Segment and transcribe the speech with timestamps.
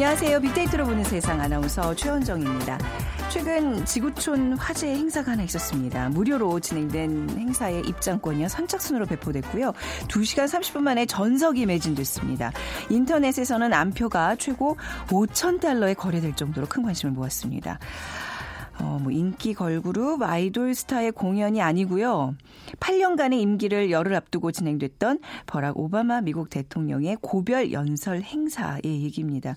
[0.00, 0.40] 안녕하세요.
[0.40, 2.78] 빅데이터로 보는 세상 아나운서 최원정입니다.
[3.28, 6.08] 최근 지구촌 화재 행사가 하나 있었습니다.
[6.08, 8.48] 무료로 진행된 행사의 입장권이요.
[8.48, 9.74] 선착순으로 배포됐고요.
[10.08, 12.50] 2시간 30분 만에 전석이 매진됐습니다.
[12.88, 14.78] 인터넷에서는 안표가 최고
[15.08, 17.78] 5천 달러에 거래될 정도로 큰 관심을 모았습니다.
[18.80, 22.34] 어, 뭐 인기 걸그룹 아이돌 스타의 공연이 아니고요.
[22.80, 29.56] 8년간의 임기를 열흘 앞두고 진행됐던 버락 오바마 미국 대통령의 고별 연설 행사의 얘기입니다.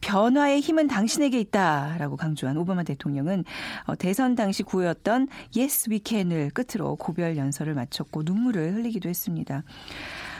[0.00, 3.44] 변화의 힘은 당신에게 있다라고 강조한 오바마 대통령은
[3.86, 9.64] 어, 대선 당시 구호였던 Yes We Can을 끝으로 고별 연설을 마쳤고 눈물을 흘리기도 했습니다.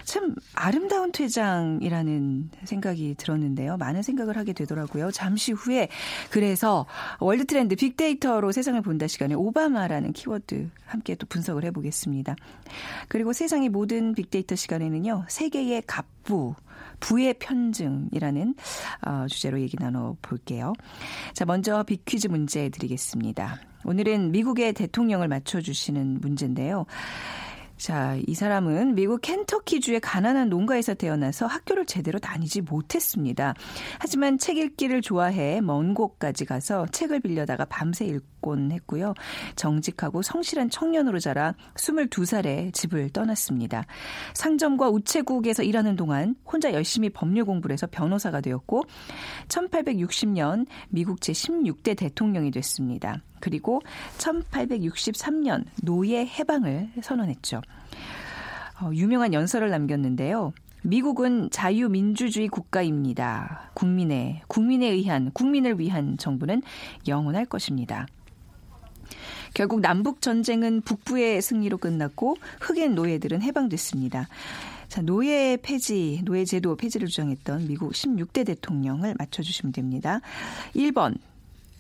[0.09, 3.77] 참 아름다운 퇴장이라는 생각이 들었는데요.
[3.77, 5.11] 많은 생각을 하게 되더라고요.
[5.11, 5.89] 잠시 후에
[6.31, 6.87] 그래서
[7.21, 12.37] 월드 트렌드 빅데이터로 세상을 본다 시간에 오바마라는 키워드 함께 또 분석을 해보겠습니다.
[13.09, 15.27] 그리고 세상의 모든 빅데이터 시간에는요.
[15.29, 16.55] 세계의 갑부
[17.01, 18.55] 부의 편증이라는
[19.07, 20.73] 어, 주제로 얘기 나눠볼게요.
[21.35, 23.61] 자, 먼저 빅퀴즈 문제 드리겠습니다.
[23.85, 26.87] 오늘은 미국의 대통령을 맞춰주시는 문제인데요.
[27.79, 33.55] 자, 이 사람은 미국 켄터키주의 가난한 농가에서 태어나서 학교를 제대로 다니지 못했습니다.
[34.01, 39.15] 하지만 책 읽기를 좋아해 먼 곳까지 가서 책을 빌려다가 밤새 읽곤 했고요.
[39.55, 43.85] 정직하고 성실한 청년으로 자라 22살에 집을 떠났습니다.
[44.35, 48.83] 상점과 우체국에서 일하는 동안 혼자 열심히 법률 공부를 해서 변호사가 되었고
[49.47, 53.23] 1860년 미국 제16대 대통령이 됐습니다.
[53.41, 53.81] 그리고
[54.19, 57.63] 1863년 노예 해방을 선언했죠.
[58.81, 60.53] 어, 유명한 연설을 남겼는데요.
[60.83, 63.71] 미국은 자유민주주의 국가입니다.
[63.75, 66.63] 국민의, 국민에 의한, 국민을 위한 정부는
[67.07, 68.07] 영원할 것입니다.
[69.55, 74.29] 결국 남북 전쟁은 북부의 승리로 끝났고 흑인 노예들은 해방됐습니다.
[74.89, 80.21] 자, 노예 폐지, 노예 제도 폐지를 주장했던 미국 16대 대통령을 맞춰 주시면 됩니다.
[80.75, 81.19] 1번,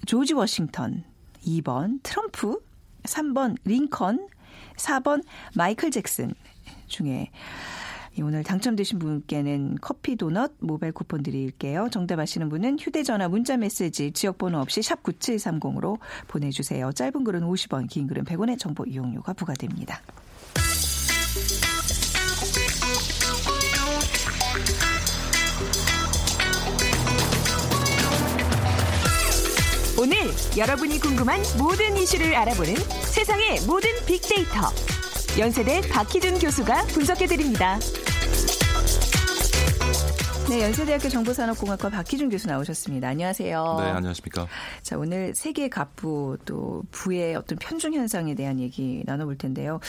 [0.06, 1.04] 조지 워싱턴.
[1.46, 2.60] 2번, 트럼프.
[3.04, 4.28] 3번, 링컨.
[4.76, 5.22] 4번,
[5.54, 6.34] 마이클 잭슨
[6.86, 7.30] 중에
[8.20, 11.88] 오늘 당첨되신 분께는 커피 도넛 모바일 쿠폰 드릴게요.
[11.90, 16.92] 정답 아시는 분은 휴대전화 문자 메시지 지역번호 없이 샵 9730으로 보내주세요.
[16.92, 20.02] 짧은 글은 50원, 긴 글은 100원의 정보 이용료가 부과됩니다.
[30.00, 30.16] 오늘
[30.56, 32.72] 여러분이 궁금한 모든 이슈를 알아보는
[33.12, 34.70] 세상의 모든 빅데이터.
[35.36, 37.80] 연세대 박희준 교수가 분석해드립니다.
[40.48, 43.08] 네, 연세대학교 정보산업공학과 박희준 교수 나오셨습니다.
[43.08, 43.76] 안녕하세요.
[43.80, 44.46] 네, 안녕하십니까.
[44.82, 49.80] 자, 오늘 세계 갑부 또 부의 어떤 편중 현상에 대한 얘기 나눠볼 텐데요.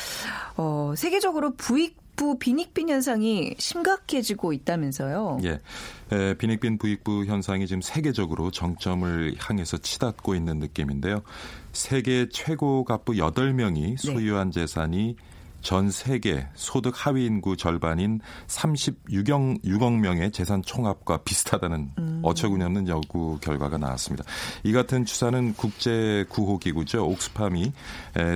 [0.58, 5.40] 어, 세계적으로 부익 부 빈익빈 현상이 심각해지고 있다면서요.
[5.46, 5.62] 예.
[6.12, 11.22] 에, 빈익빈 부익부 현상이 지금 세계적으로 정점을 향해서 치닫고 있는 느낌인데요.
[11.72, 14.60] 세계 최고 갑부 8명이 소유한 네.
[14.60, 15.16] 재산이
[15.62, 22.20] 전 세계 소득 하위 인구 절반인 36억 6억 명의 재산 총합과 비슷하다는 음.
[22.24, 24.24] 어처구니 없는 연구 결과가 나왔습니다.
[24.64, 27.06] 이 같은 추산은 국제 구호 기구죠.
[27.06, 27.72] 옥스팜이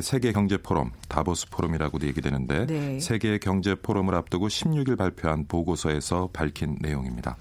[0.02, 3.00] 세계 경제 포럼 다보스 포럼이라고도 얘기되는데 네.
[3.00, 7.38] 세계 경제 포럼을 앞두고 16일 발표한 보고서에서 밝힌 내용입니다.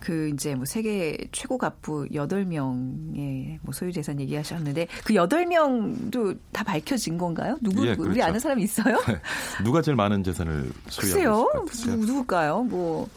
[0.00, 7.18] 그 이제 뭐 세계 최고 갑부 8명의 뭐 소유 재산 얘기하셨는데 그 8명도 다 밝혀진
[7.18, 7.56] 건가요?
[7.60, 8.10] 누구 예, 그렇죠.
[8.10, 8.96] 우리 아는 사람 있어요?
[9.62, 11.96] 누가 제일 많은 재산을 소유하고 있어요?
[11.96, 12.62] 누굴까요?
[12.64, 13.08] 뭐,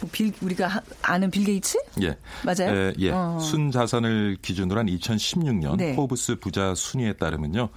[0.00, 1.78] 뭐 빌, 우리가 아는 빌 게이츠?
[2.02, 2.16] 예.
[2.44, 2.74] 맞아요?
[2.74, 3.10] 에, 예.
[3.10, 3.38] 어.
[3.40, 5.96] 순 자산을 기준으로 한 2016년 네.
[5.96, 7.68] 포브스 부자 순위에 따르면요.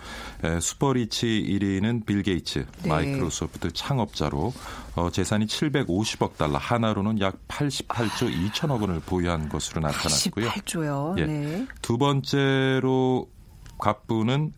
[0.43, 2.89] 에, 슈퍼리치 1위는 빌 게이츠, 네.
[2.89, 4.53] 마이크로소프트 창업자로
[4.95, 10.49] 어, 재산이 750억 달러, 한화로는 약 88조 2천억 원을 보유한 것으로 나타났고요.
[10.49, 11.19] 88조요.
[11.19, 11.25] 예.
[11.25, 11.67] 네.
[11.81, 13.29] 두 번째로
[13.79, 14.53] 갑부는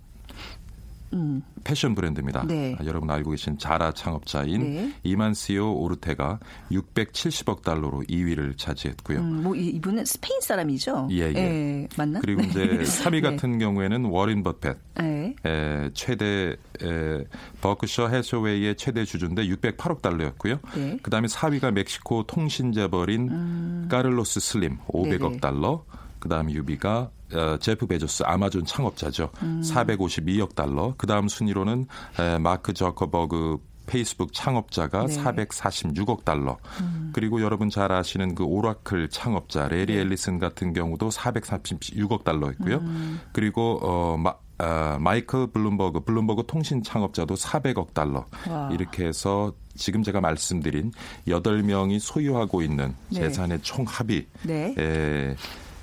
[1.13, 1.41] 음.
[1.63, 2.45] 패션 브랜드입니다.
[2.45, 2.75] 네.
[2.79, 4.93] 아, 여러분 알고 계신 자라 창업자인 네.
[5.03, 6.39] 아만시오 오르테가
[6.71, 9.19] 670억 달러로 2위를 차지했고요.
[9.19, 11.07] 음, 뭐 이- 이분은 스페인 사람이죠?
[11.11, 11.87] 예, 예.
[11.97, 12.19] 맞나?
[12.19, 13.21] 그리고 이제 3위 네.
[13.21, 14.77] 같은 경우에는 워런 버핏.
[14.95, 15.35] 네.
[15.45, 17.23] 에, 최대 에,
[17.61, 20.59] 버크셔 해서웨이의 최대 주주인데 608억 달러였고요.
[20.75, 20.97] 네.
[21.01, 25.27] 그다음에 4위가 멕시코 통신재벌인 카를로스 슬림 500억 음.
[25.29, 25.37] 네네.
[25.39, 25.85] 달러.
[26.19, 29.29] 그다음 6위가 어, 제프 베조스 아마존 창업자죠.
[29.41, 29.61] 음.
[29.63, 30.93] 452억 달러.
[30.97, 31.87] 그다음 순위로는
[32.19, 35.17] 에, 마크 저커버그 페이스북 창업자가 네.
[35.17, 36.57] 446억 달러.
[36.81, 37.11] 음.
[37.13, 39.77] 그리고 여러분 잘 아시는 그 오라클 창업자 네.
[39.77, 42.77] 레리 앨리슨 같은 경우도 436억 달러였고요.
[42.77, 43.19] 음.
[43.33, 48.25] 그리고 어 마, 아, 마이클 블룸버그 블룸버그 통신 창업자도 400억 달러.
[48.49, 48.69] 와.
[48.71, 50.91] 이렇게 해서 지금 제가 말씀드린
[51.27, 53.21] 8명이 소유하고 있는 네.
[53.21, 54.73] 재산의 총 합이 네.
[54.77, 55.35] 에,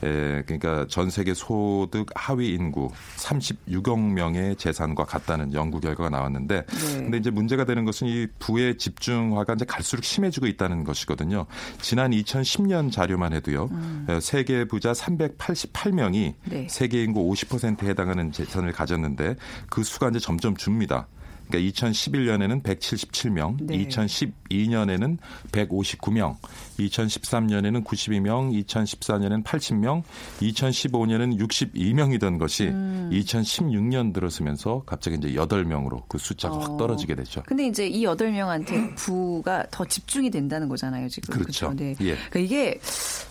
[0.02, 6.96] 에, 그러니까 전 세계 소득 하위 인구 36억 명의 재산과 같다는 연구 결과가 나왔는데 네.
[6.96, 11.46] 근데 이제 문제가 되는 것은 이 부의 집중화가 이제 갈수록 심해지고 있다는 것이거든요.
[11.80, 13.70] 지난 2010년 자료만 해도요.
[14.08, 16.34] 에, 세계 부자 388명이 음.
[16.44, 16.66] 네.
[16.68, 19.36] 세계 인구 50%에 해당하는 재산을 가졌는데
[19.68, 21.06] 그 수가 이제 점점 줍니다.
[21.50, 23.86] 그러니까 2011년에는 177명, 네.
[23.86, 25.18] 2012년에는
[25.52, 26.36] 159명,
[26.78, 30.02] 2013년에는 92명, 2014년에는 80명,
[30.40, 33.10] 2015년에는 62명이던 것이 음.
[33.12, 36.58] 2016년 들어서면서 갑자기 이제 8명으로 그 숫자가 어.
[36.58, 37.42] 확 떨어지게 됐죠.
[37.46, 41.34] 근데 이제 이 여덟 명한테 부가 더 집중이 된다는 거잖아요, 지금.
[41.34, 41.74] 그렇죠.
[41.74, 41.94] 네.
[42.00, 42.16] 예.
[42.30, 42.80] 그러니까 이게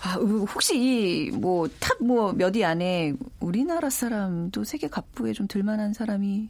[0.03, 6.49] 아, 혹시 이뭐탑뭐몇위 안에 우리나라 사람도 세계 갑부에 좀 들만한 사람이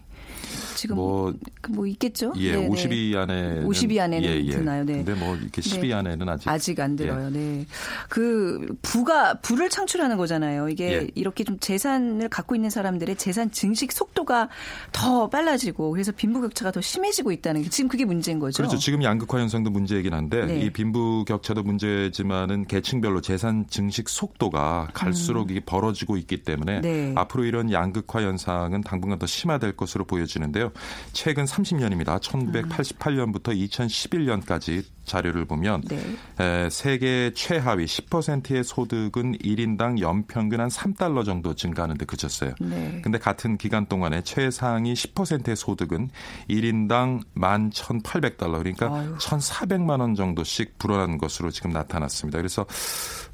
[0.75, 2.33] 지금 뭐, 그뭐 있겠죠?
[2.37, 2.69] 예, 네네.
[2.69, 4.51] 50위 안에 50위 안에는 예, 예.
[4.51, 4.83] 드나요?
[4.83, 5.03] 네.
[5.03, 5.93] 근데 뭐 이렇게 10위 네.
[5.93, 6.95] 안에는 아직 아직 안 예.
[6.95, 7.29] 들어요.
[7.29, 7.65] 네.
[8.07, 10.69] 그 부가 부를 창출하는 거잖아요.
[10.69, 11.07] 이게 예.
[11.15, 14.49] 이렇게 좀 재산을 갖고 있는 사람들의 재산 증식 속도가
[14.91, 18.57] 더 빨라지고 그래서 빈부격차가 더 심해지고 있다는 게 지금 그게 문제인 거죠.
[18.57, 18.77] 그렇죠.
[18.77, 20.61] 지금 양극화 현상도 문제이긴 한데 네.
[20.61, 26.81] 이 빈부 격차도 문제지만은 계층별로 재산 증식 속도가 갈수록 이게 벌어지고 있기 때문에 음.
[26.81, 27.13] 네.
[27.15, 30.71] 앞으로 이런 양극화 현상은 당분간 더 심화될 것으로 보여 지는데요.
[31.11, 32.21] 최근 30년입니다.
[32.21, 35.99] 1988년부터 2011년까지 자료를 보면 네.
[36.39, 42.53] 에, 세계 최하위 10%의 소득은 1인당 연평균 한 3달러 정도 증가하는데 그쳤어요.
[42.61, 43.01] 네.
[43.03, 46.09] 근데 같은 기간 동안에 최상위 10%의 소득은
[46.49, 49.15] 1인당 11,800달러 그러니까 아유.
[49.17, 52.37] 1,400만 원 정도씩 불어난 것으로 지금 나타났습니다.
[52.37, 52.65] 그래서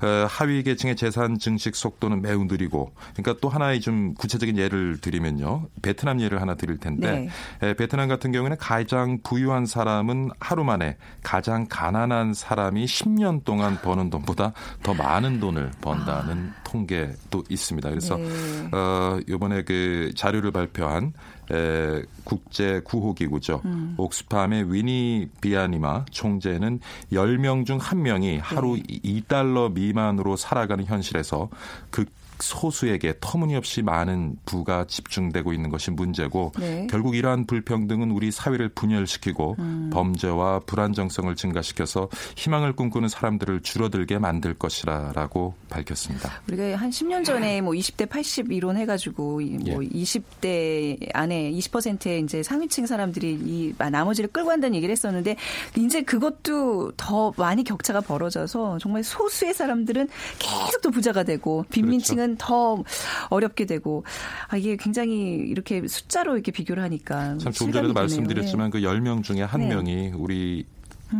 [0.01, 5.67] 어, 하위 계층의 재산 증식 속도는 매우 느리고 그러니까 또 하나의 좀 구체적인 예를 드리면요.
[5.81, 7.29] 베트남 예를 하나 드릴 텐데
[7.61, 14.09] 에, 베트남 같은 경우에는 가장 부유한 사람은 하루 만에 가장 가난한 사람이 10년 동안 버는
[14.09, 14.53] 돈보다
[14.83, 17.89] 더 많은 돈을 번다는 통계도 있습니다.
[17.89, 18.69] 그래서 네.
[18.71, 21.13] 어, 이번에 그 자료를 발표한
[21.51, 23.61] 에, 국제 구호기구죠.
[23.97, 26.79] 옥스팜의 위니 비아니마 총재는
[27.11, 31.49] 10명 중 1명이 하루 2달러 미만으로 살아가는 현실에서
[31.91, 32.05] 그
[32.39, 36.87] 소수에게 터무니없이 많은 부가 집중되고 있는 것이 문제고 네.
[36.89, 39.57] 결국 이러한 불평등은 우리 사회를 분열시키고
[39.91, 46.31] 범죄와 불안정성을 증가시켜서 희망을 꿈꾸는 사람들을 줄어들게 만들 것이라고 밝혔습니다.
[46.47, 49.89] 우리가 한 10년 전에 뭐 20대 80 이론 해가지고 이뭐 예.
[49.89, 55.35] 20대 안에 20%의 이제 상위층 사람들이 이 나머지를 끌고 간다는 얘기를 했었는데
[55.77, 60.07] 이제 그것도 더 많이 격차가 벌어져서 정말 소수의 사람들은
[60.39, 62.83] 계속 또 부자가 되고 빈민층은 더
[63.29, 64.03] 어렵게 되고
[64.47, 67.93] 아, 이게 굉장히 이렇게 숫자로 이렇게 비교를 하니까 참 조금 전에도 드네요.
[67.93, 69.67] 말씀드렸지만 그 10명 중에 한 네.
[69.67, 69.69] 음.
[69.69, 70.65] 명이 우리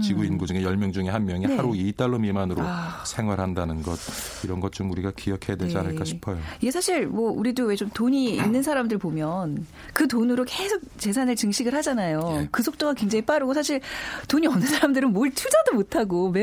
[0.02, 1.56] 지구 인구 중에 10명 중에 한 명이 네.
[1.56, 3.04] 하루 2달러 미만으로 아.
[3.06, 3.98] 생활한다는 것
[4.44, 5.80] 이런 것 좀 우리가 기억해야 되지 네.
[5.80, 6.38] 않을까 싶어요.
[6.60, 11.74] 이게 사실 뭐 우리도 왜 좀 돈이 있는 사람들 보면 그 돈으로 계속 재산을 증식을
[11.76, 12.20] 하잖아요.
[12.42, 12.48] 예.
[12.52, 13.80] 그 속도가 굉장히 빠르고 사실
[14.28, 16.34] 돈이 없는 사람들은 뭘 투자도 못 하고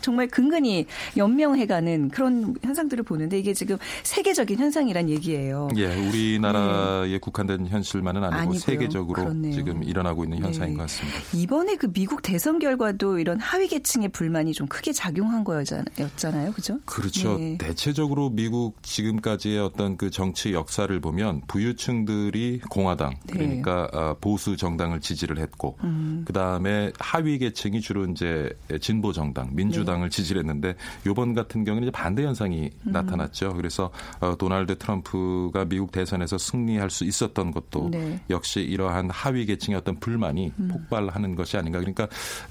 [0.00, 5.68] 정말 근근히 연명해 가는 그런 현상들을 보는데 이게 지금 세계적인 현상이란 얘기예요.
[5.76, 8.40] 예, 우리나라에 국한된 현실만은 아니고 네.
[8.40, 8.58] 아니고요.
[8.60, 9.52] 세계적으로 그렇네요.
[9.52, 10.76] 지금 일어나고 있는 현상인 네.
[10.76, 11.18] 것 같습니다.
[11.34, 16.78] 이번에 그 미국 대선 결 과도 이런 하위 계층의 불만이 좀 크게 작용한 거였잖아요, 그죠?
[16.84, 17.38] 그렇죠.
[17.38, 17.56] 네.
[17.58, 23.32] 대체적으로 미국 지금까지의 어떤 그 정치 역사를 보면 부유층들이 공화당 네.
[23.32, 26.22] 그러니까 아, 보수 정당을 지지를 했고 음.
[26.26, 30.16] 그 다음에 하위 계층이 주로 이제 진보 정당 민주당을 네.
[30.16, 30.74] 지지를 했는데
[31.06, 32.92] 이번 같은 경우는 이제 반대 현상이 음.
[32.92, 33.54] 나타났죠.
[33.54, 37.98] 그래서 어, 도널드 트럼프가 미국 대선에서 승리할 수 있었던 것도 네.
[37.98, 38.20] 음.
[38.30, 41.78] 역시 이러한 하위 계층의 어떤 불만이 폭발하는 것이 아닌가.
[41.78, 42.08] 그러니까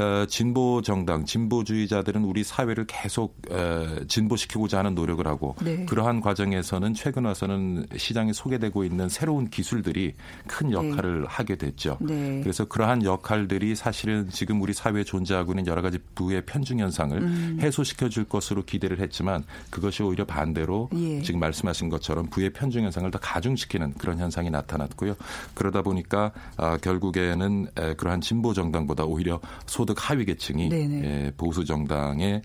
[0.07, 5.85] 어, 어, 진보 정당, 진보주의자들은 우리 사회를 계속 어, 진보시키고자 하는 노력을 하고 네.
[5.85, 10.13] 그러한 과정에서는 최근 와서는 시장에 소개되고 있는 새로운 기술들이
[10.47, 11.97] 큰 역할을 하게 됐죠.
[11.99, 12.39] 네.
[12.41, 17.59] 그래서 그러한 역할들이 사실은 지금 우리 사회에 존재하고 있는 여러 가지 부의 편중 현상을 음.
[17.61, 21.21] 해소시켜 줄 것으로 기대를 했지만 그것이 오히려 반대로 예.
[21.21, 25.15] 지금 말씀하신 것처럼 부의 편중 현상을 더 가중시키는 그런 현상이 나타났고요.
[25.53, 30.69] 그러다 보니까 아, 결국에는 에, 그러한 진보 정당보다 오히려 소득 하위 계층이.
[31.03, 32.41] 에, 보수 정당의 에,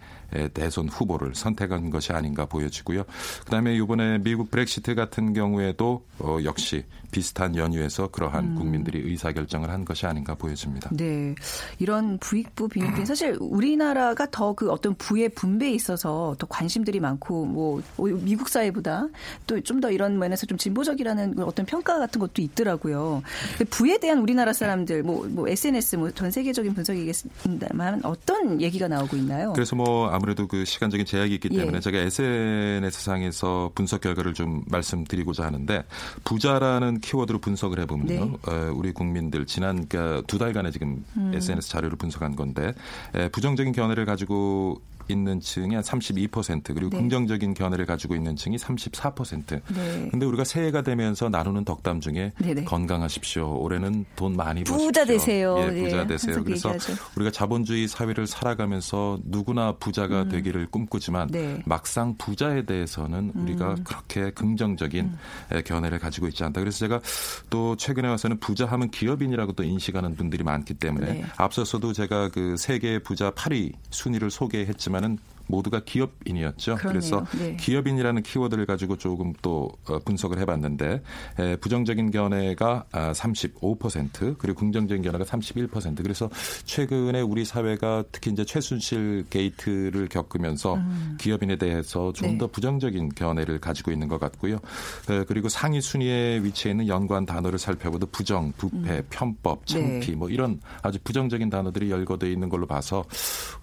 [0.54, 3.04] 대선 후보를 선택한 것이 아닌가 보여지고요.
[3.44, 8.54] 그다음에 이번에 미국 브렉시트 같은 경우에도 어, 역시 비슷한 연유에서 그러한 음.
[8.54, 10.90] 국민들이 의사 결정을 한 것이 아닌가 보여집니다.
[10.92, 11.34] 네.
[11.78, 17.82] 이런 부익부 빈익빈 사실 우리나라가 더 그 어떤 부의 분배에 있어서 더 관심들이 많고 뭐
[17.96, 19.08] 미국 사회보다
[19.46, 23.22] 또 좀 더 이런 면에서 좀 진보적이라는 그 어떤 평가 같은 것도 있더라고요.
[23.70, 29.52] 부에 대한 우리나라 사람들 뭐, 뭐 SNS 뭐 전 세계적인 분석이겠습니다만 어떤 얘기가 나오고 있나요?
[29.54, 31.80] 그래서 뭐 아무래도 그 시간적인 제약이 있기 때문에 예.
[31.80, 35.84] 제가 SNS상에서 분석 결과를 좀 말씀드리고자 하는데
[36.22, 38.24] 부자라는 키워드로 분석을 해보면요.
[38.26, 38.38] 네.
[38.46, 41.32] 어, 우리 국민들 지난 그두 달간에 지금 음.
[41.34, 42.72] SNS 자료를 분석한 건데
[43.16, 44.80] 에, 부정적인 견해를 가지고
[45.12, 46.96] 있는 층이 한 32% 그리고 네.
[46.98, 49.60] 긍정적인 견해를 가지고 있는 층이 34%.
[49.74, 50.08] 네.
[50.10, 52.64] 근데 우리가 새해가 되면서 나누는 덕담 중에 네네.
[52.64, 53.60] 건강하십시오.
[53.60, 54.86] 올해는 돈 많이 버십시오.
[54.86, 55.56] 부자 되세요.
[55.58, 56.34] 예, 예, 부자 되세요.
[56.34, 56.94] 항상 그래서 얘기하죠.
[57.16, 61.32] 우리가 자본주의 사회를 살아가면서 누구나 부자가 되기를 꿈꾸지만 음.
[61.32, 61.62] 네.
[61.66, 65.18] 막상 부자에 대해서는 우리가 그렇게 긍정적인 음.
[65.52, 66.60] 에, 견해를 가지고 있지 않다.
[66.60, 67.00] 그래서 제가
[67.50, 71.24] 또 최근에 와서는 부자하면 기업인이라고 또 인식하는 분들이 많기 때문에 네.
[71.36, 76.76] 앞서서도 제가 그 세계 부자 8위 순위를 소개했지만 은 모두가 기업인이었죠.
[76.76, 76.88] 그러네요.
[77.00, 77.56] 그래서 네.
[77.56, 81.02] 기업인이라는 키워드를 가지고 조금 또 어, 분석을 해봤는데
[81.38, 86.28] 에, 부정적인 견해가 아, 35% 그리고 긍정적인 견해가 31% 그래서
[86.64, 90.78] 최근에 우리 사회가 특히 이제 최순실 게이트를 겪으면서
[91.18, 92.32] 기업인에 대해서 좀 음.
[92.32, 92.38] 네.
[92.38, 94.56] 더 부정적인 견해를 가지고 있는 것 같고요.
[95.10, 100.16] 에, 그리고 상위 순위에 위치해 있는 연관 단어를 살펴봐도 부정, 부패, 편법, 창피 네.
[100.16, 103.04] 뭐 이런 아주 부정적인 단어들이 열거되어 있는 걸로 봐서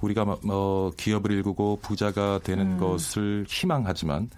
[0.01, 2.77] 우리가 뭐- 뭐 기업을 일구고 부자가 되는 음.
[2.77, 4.29] 것을 희망하지만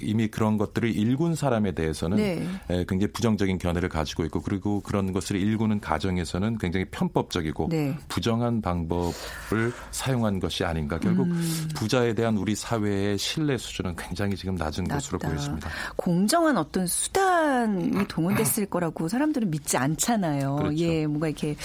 [0.00, 2.46] 이미 그런 것들을 일군 사람에 대해서는 네.
[2.70, 7.96] 에, 굉장히 부정적인 견해를 가지고 있고 그리고 그런 것을 일구는 가정에서는 굉장히 편법적이고 네.
[8.08, 11.68] 부정한 방법을 사용한 것이 아닌가 결국 음.
[11.74, 15.28] 부자에 대한 우리 사회의 신뢰 수준은 굉장히 지금 낮은 것으로 낮다.
[15.28, 15.70] 보여집니다.
[15.96, 20.56] 공정한 어떤 수단이 동원됐을 거라고 사람들은 믿지 않잖아요.
[20.56, 20.76] 그렇죠.
[20.78, 21.56] 예, 뭔가 이렇게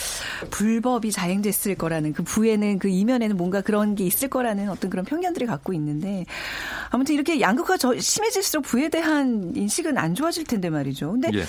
[0.50, 5.46] 불법이 자행됐을 거라는 그 부에는 그 이면에는 뭔가 그런 게 있을 거라는 어떤 그런 편견들이
[5.46, 6.26] 갖고 있는데
[6.90, 11.12] 아무튼 이렇게 양극화가 저 심해질수록 부에 대한 인식은 안 좋아질 텐데 말이죠.
[11.12, 11.44] 근데 예.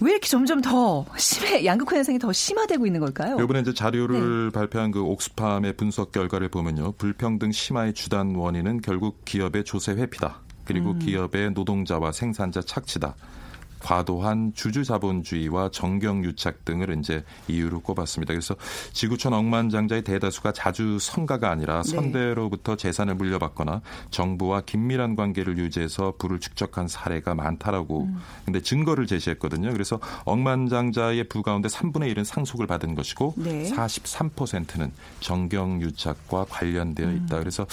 [0.00, 3.38] 왜 이렇게 점점 더 심해 양극화 현상이 더 심화되고 있는 걸까요?
[3.40, 3.74] 이번에 이제 네.
[3.74, 6.92] 자료를 발표한 그 옥스팜의 분석 결과를 보면요.
[6.92, 10.40] 불평등 심화의 주단 원인은 결국 기업의 조세 회피다.
[10.64, 10.98] 그리고 음.
[10.98, 13.16] 기업의 노동자와 생산자 착취다.
[13.80, 18.32] 과도한 주주 자본주의와 정경 유착 등을 이제 이유로 꼽았습니다.
[18.32, 18.56] 그래서
[18.92, 21.90] 지구촌 억만장자의 대다수가 자주 성가가 아니라 네.
[21.90, 28.18] 선대로부터 재산을 물려받거나 정부와 긴밀한 관계를 유지해서 부를 축적한 사례가 많다라고 음.
[28.44, 29.72] 근데 증거를 제시했거든요.
[29.72, 33.70] 그래서 억만장자의 부 가운데 3분의 1은 상속을 받은 것이고 네.
[33.70, 37.22] 43%는 정경 유착과 관련되어 음.
[37.24, 37.38] 있다.
[37.38, 37.66] 그래서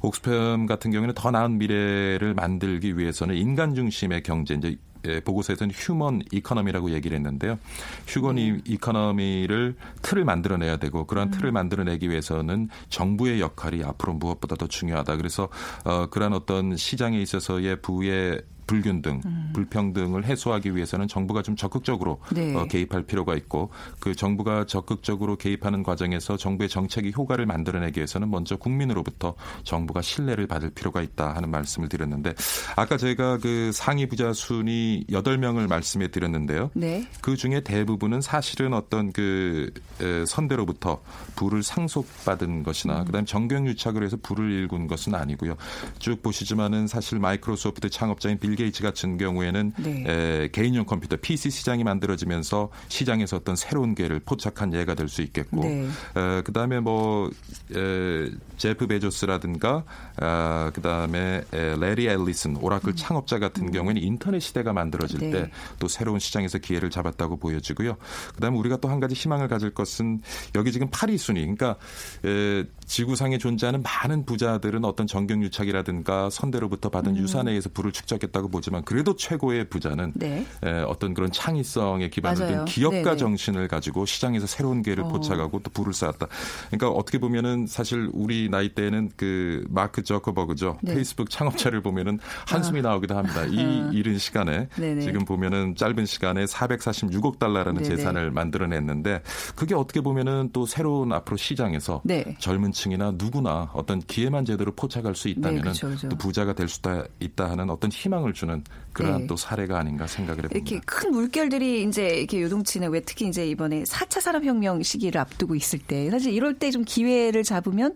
[0.00, 4.76] 옥스팸 같은 경우에는 더 나은 미래를 만들기 위해서는 인간 중심의 경제 이제 예,
[5.24, 7.58] 보고서에서는 human economy라고 얘기를 했는데요.
[8.06, 8.42] human 네.
[8.42, 11.30] 이 economy를 틀을 만들어내야 되고 그러한 음.
[11.30, 15.16] 틀을 만들어내기 위해서는 정부의 역할이 앞으로 무엇보다 더 중요하다.
[15.16, 15.48] 그래서
[15.84, 19.50] 어, 그러한 어떤 시장에 있어서의 부의 불균등, 음.
[19.52, 22.54] 불평등을 해소하기 위해서는 정부가 좀 적극적으로 네.
[22.54, 28.54] 어, 개입할 필요가 있고 그 정부가 적극적으로 개입하는 과정에서 정부의 정책이 효과를 만들어내기 위해서는 먼저
[28.54, 29.34] 국민으로부터
[29.64, 32.32] 정부가 신뢰를 받을 필요가 있다 하는 말씀을 드렸는데
[32.76, 36.70] 아까 제가 그 상위 부자 순위 8명을 말씀해 드렸는데요.
[36.74, 37.04] 네.
[37.20, 41.02] 그 중에 대부분은 사실은 어떤 그 에, 선대로부터
[41.34, 45.56] 부를 상속받은 것이나 그다음에 정경유착을 해서 부를 일군 것은 아니고요.
[45.98, 50.04] 쭉 보시지만은 사실 마이크로소프트 창업자인 빌 게이츠 같은 경우에는 네.
[50.06, 55.62] 에, 개인용 컴퓨터 PC 시장이 만들어지면서 시장에서 어떤 새로운 기회를 포착한 예가 될 수 있겠고
[55.64, 55.88] 네.
[56.16, 57.30] 에, 그다음에 뭐
[57.74, 59.84] 에, 제프 베조스라든가
[60.18, 65.30] 아, 그다음에 에, 레리 앨리슨 오라클 창업자 같은 경우에는 인터넷 시대가 만들어질 음.
[65.32, 65.50] 네.
[65.78, 67.96] 때또 새로운 시장에서 기회를 잡았다고 보여지고요.
[68.34, 70.20] 그다음에 우리가 또 한 가지 희망을 가질 것은
[70.56, 71.76] 여기 지금 8위 순위 그러니까
[72.24, 79.14] 에, 지구상에 존재하는 많은 부자들은 어떤 정경유착이라든가 선대로부터 받은 유산에 의해서 부를 축적했다고 보지만 그래도
[79.14, 80.44] 최고의 부자는 네.
[80.64, 82.48] 에, 어떤 그런 창의성에 기반을.
[82.48, 83.16] 둔 기업가 네네.
[83.16, 85.08] 정신을 가지고 시장에서 새로운 기회를 어.
[85.08, 86.26] 포착하고 또 부를 쌓았다.
[86.66, 90.78] 그러니까 어떻게 보면은 사실 우리 나이 때는 그 마크 저커버그죠.
[90.82, 90.94] 네.
[90.94, 92.18] 페이스북 창업자를 보면은
[92.48, 93.44] 한숨이 나오기도 합니다.
[93.44, 94.80] 이 이른 시간에 아.
[94.80, 95.02] 네네.
[95.02, 97.96] 지금 보면은 짧은 시간에 446억 달러라는 네네.
[97.96, 99.22] 재산을 만들어냈는데
[99.54, 102.36] 그게 어떻게 보면은 또 새로운 앞으로 시장에서 네.
[102.40, 106.08] 젊은 층이나 누구나 어떤 기회만 제대로 포착할 수 있다면은 그쵸, 그쵸.
[106.08, 106.80] 또 부자가 될 수
[107.20, 109.26] 있다 하는 어떤 희망을 주는 그러한 네.
[109.26, 110.56] 또 사례가 아닌가 생각을 해봅니다.
[110.56, 115.78] 이렇게 큰 물결들이 이제 이렇게 요동치는 왜 특히 이제 이번에 4차 산업혁명 시기를 앞두고 있을
[115.78, 117.92] 때 사실 이럴 때 좀 기회를 잡으면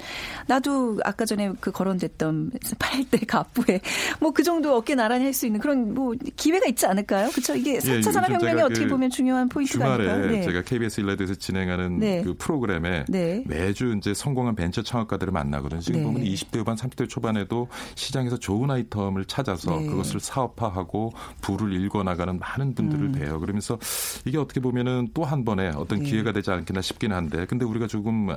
[0.49, 3.81] 나도 아까 전에 그 거론됐던 8대 갑부에
[4.21, 7.31] 뭐 그 정도 어깨 나란히 할 수 있는 그런 뭐 기회가 있지 않을까요?
[7.31, 7.55] 그렇죠?
[7.55, 10.33] 이게 4차 예, 산업혁명이 어떻게 그 보면 중요한 포인트가 주말에 아닐까요?
[10.33, 10.43] 네.
[10.43, 12.23] 제가 KBS 일라드에서 진행하는 네.
[12.23, 13.43] 그 프로그램에 네.
[13.47, 15.81] 매주 이제 성공한 벤처 창업가들을 만나거든요.
[15.81, 16.07] 지금 네.
[16.07, 19.87] 보면 20대 후반, 30대 초반에도 시장에서 좋은 아이템을 찾아서 네.
[19.87, 23.41] 그것을 사업화하고 부를 일궈 나가는 많은 분들을 봬요.
[23.41, 23.79] 그러면서
[24.25, 26.05] 이게 어떻게 보면은 또 한 번의 어떤 음.
[26.05, 26.11] 네.
[26.11, 28.37] 기회가 되지 않겠나 싶긴 한데, 근데 우리가 조금 에,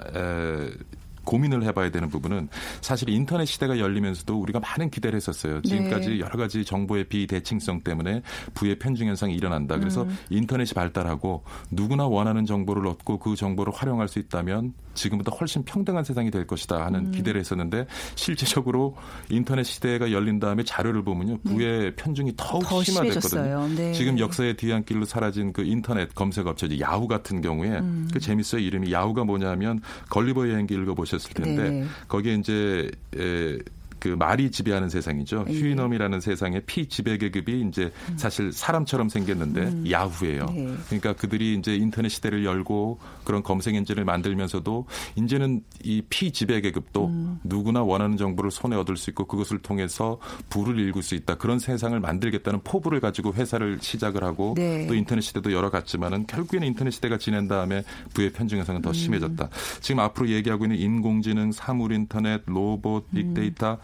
[1.28, 2.48] 고민을 해봐야 되는 부분은
[2.82, 5.62] 사실 인터넷 시대가 열리면서도 우리가 많은 기대를 했었어요.
[5.62, 6.20] 지금까지 네.
[6.20, 8.22] 여러 가지 정보의 비대칭성 때문에
[8.54, 9.78] 부의 편중 현상이 일어난다.
[9.78, 10.18] 그래서 음.
[10.30, 16.32] 인터넷이 발달하고 누구나 원하는 정보를 얻고 그 정보를 활용할 수 있다면 지금보다 훨씬 평등한 세상이
[16.32, 17.12] 될 것이다 하는 음.
[17.12, 18.96] 기대를 했었는데 실제적으로
[19.30, 23.68] 인터넷 시대가 열린 다음에 자료를 보면요 부의 편중이 더욱 더 심화됐거든요.
[23.76, 23.94] 네.
[23.94, 28.08] 지금 역사의 뒤안길로 사라진 그 인터넷 검색 업체 야후 같은 경우에 음.
[28.12, 31.86] 그 재밌어요 이름이 야후가 뭐냐면 걸리버 여행기 읽어보셨 을 텐데 네.
[32.08, 33.58] 거기에 이제 에,
[34.00, 35.46] 그 말이 지배하는 세상이죠.
[35.50, 35.54] 예.
[35.54, 40.46] 휴이넘이라는 세상의 피 지배 계급이 이제 사실 사람처럼 생겼는데 야후예요.
[40.50, 40.56] 음.
[40.56, 40.76] 네.
[40.88, 44.86] 그러니까 그들이 이제 인터넷 시대를 열고 그런 검색 엔진을 만들면서도
[45.16, 47.40] 이제는 이 피 지배 계급도 음.
[47.44, 51.36] 누구나 원하는 정보를 손에 얻을 수 있고 그것을 통해서 부를 일굴 수 있다.
[51.36, 54.88] 그런 세상을 만들겠다는 포부를 가지고 회사를 시작을 하고 네.
[54.88, 58.84] 또 인터넷 시대도 열어 갔지만은 결국에는 인터넷 시대가 지낸 다음에 부의 편중 현상은 음.
[58.84, 59.50] 더 심해졌다.
[59.82, 63.16] 지금 앞으로 얘기하고 있는 인공지능, 사물 인터넷, 로봇, 음.
[63.16, 63.78] 빅데이터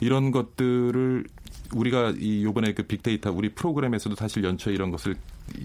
[0.00, 1.24] 이런 것들을
[1.74, 5.16] 우리가 이 요번에 그 빅데이터 우리 프로그램에서도 사실 연초에 이런 것을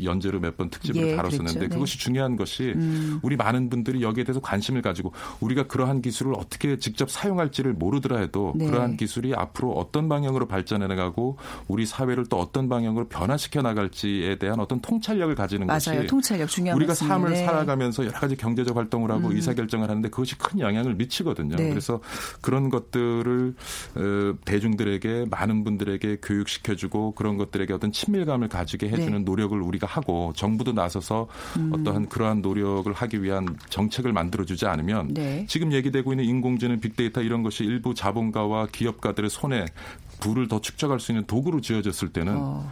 [0.04, 1.60] 연재로 몇 번 특집을 예, 다뤘었는데 그랬죠.
[1.60, 1.68] 네.
[1.68, 2.74] 그것이 중요한 것이
[3.22, 5.12] 우리 많은 분들이 여기에 대해서 관심을 가지고
[5.42, 8.68] 우리가 그러한 기술을 어떻게 직접 사용할지를 모르더라 해도 네.
[8.68, 11.36] 그러한 기술이 앞으로 어떤 방향으로 발전해 나가고
[11.68, 15.80] 우리 사회를 또 어떤 방향으로 변화시켜 나갈지에 대한 어떤 통찰력을 가지는 맞아요.
[15.80, 17.14] 것이 통찰력 중요한 우리가 말씀이에요.
[17.14, 17.46] 삶을 네.
[17.46, 21.58] 살아가면서 여러 가지 경제적 활동을 하고 의사결정을 하는데 그것이 큰 영향을 미치거든요.
[21.58, 21.70] 네.
[21.70, 22.00] 그래서
[22.42, 23.56] 그런 것들을
[23.96, 29.20] 어, 대중들에게 많은 분들에게 교육시켜주고 그런 것들에게 어떤 친밀감을 가지게 해주는 네.
[29.20, 31.72] 노력을 우리 가 하고 정부도 나서서 음.
[31.74, 35.46] 어떠한 그러한 노력을 하기 위한 정책을 만들어주지 않으면 네.
[35.48, 39.66] 지금 얘기되고 있는 인공지능, 빅데이터 이런 것이 일부 자본가와 기업가들의 손에
[40.20, 42.72] 부를 더 축적할 수 있는 도구로 지어졌을 때는 어.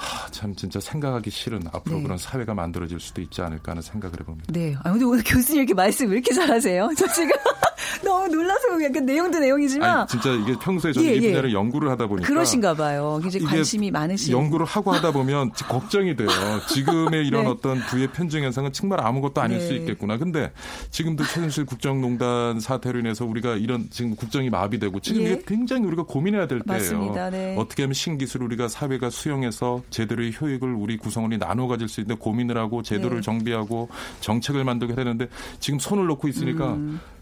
[0.00, 2.02] 하, 참 진짜 생각하기 싫은 앞으로 네.
[2.02, 4.52] 그런 사회가 만들어질 수도 있지 않을까 하는 생각을 해봅니다.
[4.52, 4.74] 네.
[4.82, 6.90] 아, 근데 오늘 교수님 이렇게 말씀 왜 이렇게 잘하세요?
[6.96, 7.30] 저 지금
[8.02, 11.28] 너무 놀라서 약간 내용도 내용이지만 아니, 진짜 이게 평소에 저는 예, 이 예.
[11.28, 13.20] 분야를 연구를 하다 보니까 그러신가 봐요.
[13.26, 14.32] 이제 이게 관심이 많으신.
[14.32, 16.28] 연구를 하고 하다 보면 걱정이 돼요.
[16.68, 17.50] 지금의 이런 네.
[17.50, 19.66] 어떤 부의 편중 현상은 정말 아무것도 아닐 네.
[19.66, 20.16] 수 있겠구나.
[20.16, 20.50] 근데
[20.90, 25.32] 지금도 최순실 국정농단 사태로 인해서 우리가 이런 지금 국정이 마비되고 지금 예.
[25.32, 26.80] 이게 굉장히 우리가 고민해야 될 때예요.
[26.80, 27.30] 맞습니다.
[27.30, 27.56] 네.
[27.58, 32.56] 어떻게 하면 신기술을 우리가 사회가 수용해서 제대로의 효익을 우리 구성원이 나눠 가질 수 있는 고민을
[32.56, 33.22] 하고 제도를 네.
[33.22, 33.88] 정비하고
[34.20, 36.78] 정책을 만들게 되는데 지금 손을 놓고 있으니까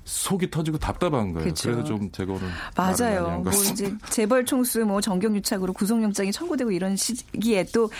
[0.08, 1.40] 속이 터지고 답답한 거예요.
[1.40, 1.44] 음.
[1.44, 1.70] 그렇죠.
[1.70, 3.40] 그래서 좀 제가 오늘 말을 많이 맞아요.
[3.42, 3.52] 뭐.
[3.52, 7.90] 이제 재벌 총수 뭐 정경 유착으로 구속영장이 청구되고 이런 시기에 또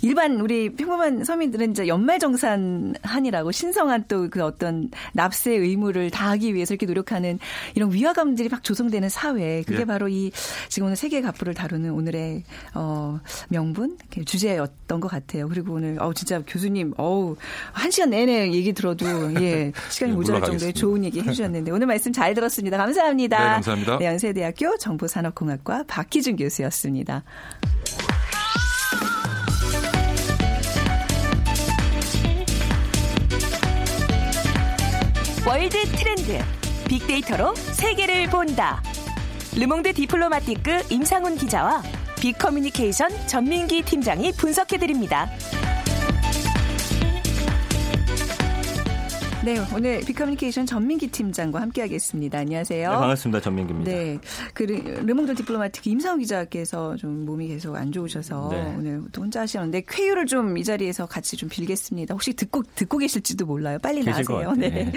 [0.00, 6.74] 일반 우리 평범한 서민들은 이제 연말 정산한이라고 신성한 또 그 어떤 납세 의무를 다하기 위해서
[6.74, 7.38] 이렇게 노력하는
[7.74, 9.62] 이런 위화감들이 막 조성되는 사회.
[9.62, 9.84] 그게 예.
[9.84, 10.30] 바로 이
[10.68, 15.48] 지금 오늘 세계 갑부를 다루는 오늘의 어 명분 주제였던 것 같아요.
[15.48, 17.36] 그리고 오늘 어 진짜 교수님 어우
[17.72, 19.06] 한 시간 내내 얘기 들어도
[19.42, 20.72] 예 시간이 네, 모자랄 정도의.
[20.72, 22.76] 좋은 얘기 해주셨 는데 오늘 말씀 잘 들었습니다.
[22.76, 23.38] 감사합니다.
[23.38, 23.98] 네, 감사합니다.
[23.98, 27.22] 네, 연세대학교 정보산업공학과 박희준 교수였습니다.
[35.46, 36.38] 월드 트렌드
[36.88, 38.82] 빅데이터로 세계를 본다.
[39.56, 41.82] 르몽드 디플로마티크 임상훈 기자와
[42.20, 45.30] 빅커뮤니케이션 전민기 팀장이 분석해 드립니다.
[49.44, 52.38] 네, 오늘 빅커뮤니케이션 전민기 팀장과 함께하겠습니다.
[52.40, 52.90] 안녕하세요.
[52.90, 53.40] 네, 반갑습니다.
[53.40, 53.90] 전민기입니다.
[53.90, 54.18] 네,
[54.52, 58.74] 그 르몽드 디플로마틱 임상훈 기자께서 좀 몸이 계속 안 좋으셔서 네.
[58.76, 62.14] 오늘 또 혼자 하시는데 쾌유를 좀 이 자리에서 같이 좀 빌겠습니다.
[62.14, 63.78] 혹시 듣고 듣고 계실지도 몰라요.
[63.80, 64.52] 빨리 나세요.
[64.56, 64.70] 네.
[64.70, 64.92] 네.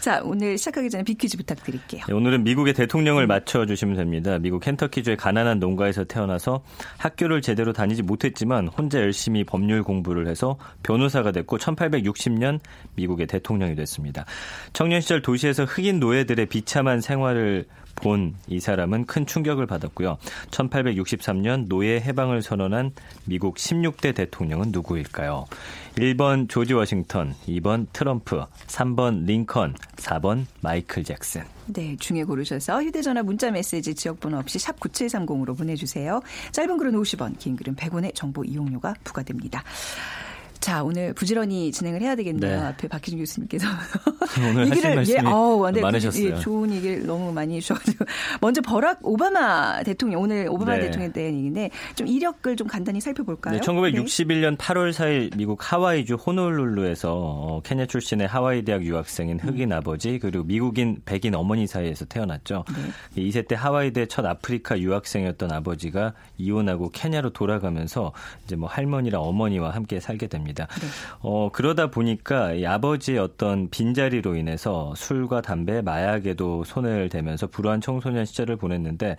[0.00, 2.04] 자, 오늘 시작하기 전에 비퀴즈 부탁드릴게요.
[2.06, 4.38] 네, 오늘은 미국의 대통령을 맞춰 주시면 됩니다.
[4.38, 6.62] 미국 켄터키주의 가난한 농가에서 태어나서
[6.98, 12.60] 학교를 제대로 다니지 못했지만 혼자 열심히 법률 공부를 해서 변호사가 됐고 1860년
[12.94, 14.24] 미국의 대통령이 됐습니다.
[14.72, 17.66] 청년 시절 도시에서 흑인 노예들의 비참한 생활을
[17.96, 20.18] 본 이 사람은 큰 충격을 받았고요.
[20.50, 22.92] 1863년 노예 해방을 선언한
[23.26, 25.46] 미국 16대 대통령은 누구일까요?
[25.96, 31.42] 1번 조지 워싱턴, 2번 트럼프, 3번 링컨, 4번 마이클 잭슨.
[31.66, 36.20] 네, 중에 고르셔서 휴대전화 문자 메시지 지역번호 없이 샵 9730으로 보내주세요.
[36.52, 39.62] 짧은 글은 50원, 긴 글은 100원의 정보 이용료가 부과됩니다.
[40.60, 42.60] 자, 오늘 부지런히 진행을 해야 되겠네요.
[42.60, 42.66] 네.
[42.66, 43.66] 앞에 박희준 교수님께서.
[44.50, 46.24] 오늘 하실 말씀이 아우, 네, 많으셨어요.
[46.24, 48.04] 예, 좋은 얘기를 너무 많이 해주셔가지고.
[48.42, 50.82] 먼저 버락 오바마 대통령, 오늘 오바마 네.
[50.82, 53.54] 대통령 때 얘기인데 좀 이력을 좀 간단히 살펴볼까요?
[53.54, 60.18] 네, 1961년 8월 4일 미국 하와이주 호놀룰루에서 어, 케냐 출신의 하와이 대학 유학생인 흑인 아버지
[60.18, 62.64] 그리고 미국인 백인 어머니 사이에서 태어났죠.
[63.14, 63.22] 네.
[63.22, 68.12] 2세 때 하와이대 첫 아프리카 유학생이었던 아버지가 이혼하고 케냐로 돌아가면서
[68.44, 70.49] 이제 뭐 할머니랑 어머니와 함께 살게 됩니다.
[70.54, 70.86] 네.
[71.20, 78.24] 어, 그러다 보니까 이 아버지의 어떤 빈자리로 인해서 술과 담배, 마약에도 손을 대면서 불우한 청소년
[78.24, 79.16] 시절을 보냈는데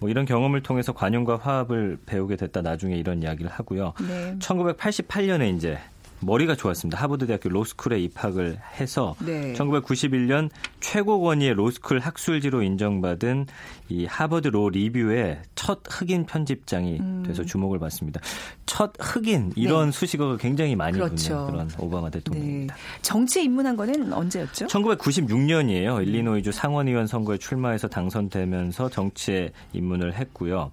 [0.00, 3.94] 뭐 이런 경험을 통해서 관용과 화합을 배우게 됐다 나중에 이런 이야기를 하고요.
[4.06, 4.36] 네.
[4.38, 5.78] 1988년에 이제
[6.20, 7.00] 머리가 좋았습니다.
[7.02, 9.52] 하버드대학교 로스쿨에 입학을 해서 네.
[9.54, 13.46] 1991년 최고 권위의 로스쿨 학술지로 인정받은
[13.88, 17.22] 이 하버드 로 리뷰의 첫 흑인 편집장이 음.
[17.26, 18.20] 돼서 주목을 받습니다.
[18.66, 21.04] 첫 흑인 이런 수식어가 굉장히 많이 네.
[21.04, 21.46] 그렇죠.
[21.46, 22.18] 붙는 그런 오바마 네.
[22.18, 22.76] 대통령입니다.
[23.02, 24.66] 정치에 입문한 거는 언제였죠?
[24.66, 26.02] 1996년이에요.
[26.06, 30.70] 일리노이주 상원의원 선거에 출마해서 당선되면서 정치에 입문을 했고요.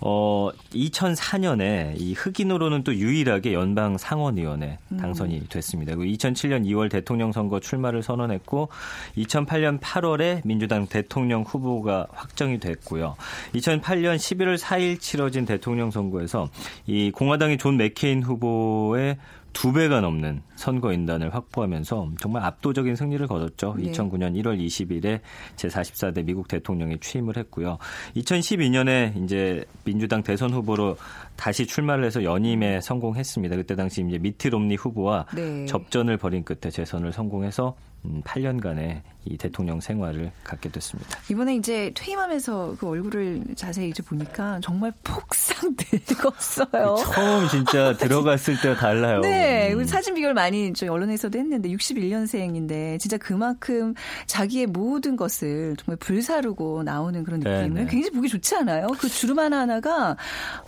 [0.00, 5.94] 어, 2004년에 이 흑인으로는 또 유일하게 연방 상원의원에 당선이 됐습니다.
[5.94, 8.68] 그리고 2007년 2월 대통령 선거 출마를 선언했고
[9.16, 13.16] 2008년 8월에 민주당 대통령 후보가 확정이 됐고요.
[13.54, 16.48] 2008년 11월 4일 치러진 대통령 선거에서
[16.86, 19.16] 이 공화당의 존 맥케인 후보의
[19.56, 23.74] 두 배가 넘는 선거인단을 확보하면서 정말 압도적인 승리를 거뒀죠.
[23.78, 23.90] 네.
[23.90, 25.20] 2009년 1월 20일에
[25.56, 27.78] 제44대 미국 대통령에 취임을 했고요.
[28.16, 30.98] 2012년에 이제 민주당 대선 후보로
[31.36, 33.56] 다시 출마를 해서 연임에 성공했습니다.
[33.56, 35.64] 그때 당시 이제 미트 롬니 후보와 네.
[35.64, 41.18] 접전을 벌인 끝에 재선을 성공해서 음, 8년간의 이 대통령 생활을 갖게 됐습니다.
[41.28, 46.96] 이번에 이제 퇴임하면서 그 얼굴을 자세히 이제 보니까 정말 폭삭 늙었어요.
[46.96, 49.20] 처음 진짜 들어갔을 때가 달라요.
[49.22, 49.84] 네, 음.
[49.84, 53.94] 사진 비교를 많이 저희 언론에서도 했는데 61년생인데 진짜 그만큼
[54.26, 57.90] 자기의 모든 것을 정말 불사르고 나오는 그런 네, 느낌을 네.
[57.90, 58.86] 굉장히 보기 좋지 않아요?
[58.98, 60.16] 그 주름 하나 하나가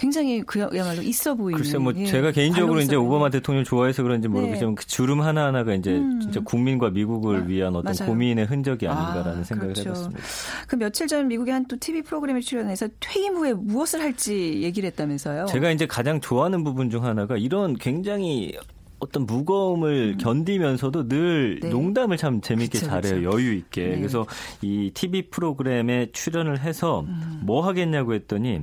[0.00, 1.60] 굉장히 그야말로 있어 보이는.
[1.62, 3.28] 글쎄 뭐 예, 제가 개인적으로 이제 오바마.
[3.30, 6.20] 대통령 좋아해서 그런지 모르겠지만 그 주름 하나 하나가 이제 음.
[6.20, 8.10] 진짜 국민과 미국을 위한 어떤 맞아요.
[8.10, 9.90] 고민의 흔적이 아닌가라는 아, 생각을 그렇죠.
[9.90, 10.22] 해봤습니다.
[10.66, 15.46] 그 며칠 전 미국의 한 또 TV 프로그램에 출연해서 퇴임 후에 무엇을 할지 얘기를 했다면서요?
[15.46, 18.56] 제가 이제 가장 좋아하는 부분 중 하나가 이런 굉장히
[19.00, 21.68] 어떤 무거움을 견디면서도 늘 네.
[21.68, 23.14] 농담을 참 재밌게 그쵸, 잘해요.
[23.30, 23.38] 그쵸.
[23.38, 23.88] 여유 있게.
[23.90, 23.96] 네.
[23.98, 24.26] 그래서
[24.62, 27.40] 이 TV 프로그램에 출연을 해서 음.
[27.44, 28.62] 뭐 하겠냐고 했더니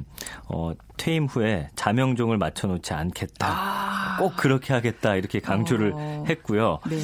[0.50, 4.18] 어, 퇴임 후에 자명종을 맞춰놓지 않겠다.
[4.20, 5.16] 꼭 그렇게 하겠다.
[5.16, 5.96] 이렇게 강조를 아.
[5.98, 6.24] 어.
[6.28, 6.80] 했고요.
[6.90, 6.98] 네.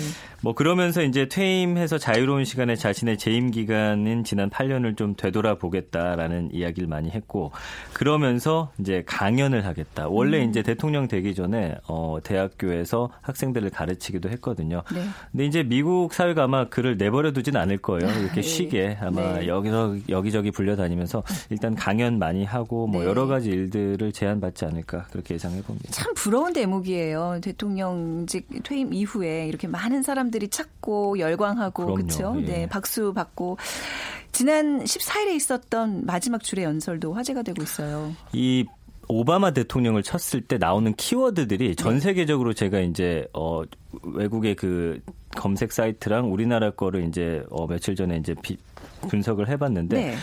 [0.44, 7.12] 뭐 그러면서 이제 퇴임해서 자유로운 시간에 자신의 재임 기간인 지난 8년을 좀 되돌아보겠다라는 이야기를 많이
[7.12, 7.52] 했고
[7.94, 10.08] 그러면서 이제 강연을 하겠다.
[10.08, 10.50] 원래 음.
[10.50, 14.82] 이제 대통령 되기 전에 어 대학교에서 학생들을 가르치기도 했거든요.
[14.92, 15.02] 네.
[15.32, 18.10] 근데 이제 미국 사회가 아마 그를 내버려 두진 않을 거예요.
[18.20, 18.42] 이렇게 네.
[18.42, 19.48] 쉬게 아마 네.
[19.48, 23.08] 여기서 여기저기 불려다니면서 일단 강연 많이 하고 뭐 네.
[23.08, 25.90] 여러 가지 일들 을 제안받지 않을까 그렇게 예상해 봅니다.
[25.92, 27.40] 참 부러운 대목이에요.
[27.42, 31.96] 대통령직 퇴임 이후에 이렇게 많은 사람들이 찾고 열광하고.
[31.96, 32.36] 그렇죠.
[32.40, 32.46] 예.
[32.46, 33.58] 네, 박수 받고
[34.32, 38.14] 지난 14일에 있었던 마지막 줄의 연설도 화제가 되고 있어요.
[38.34, 38.66] 이
[39.08, 42.00] 오바마 대통령을 쳤을 때 나오는 키워드들이 전 네.
[42.00, 43.64] 세계적으로 제가 이제 어
[44.04, 45.02] 외국의 그
[45.36, 48.58] 검색 사이트랑 우리나라 거를 이제 어 며칠 전에 이제 비,
[49.10, 50.16] 분석을 해봤는데 네.